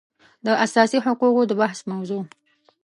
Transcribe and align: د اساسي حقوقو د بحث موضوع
د 0.45 0.47
اساسي 0.65 0.97
حقوقو 1.05 1.41
د 1.47 1.51
بحث 1.61 1.79
موضوع 1.91 2.21